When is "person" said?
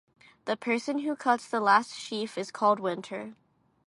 0.57-0.97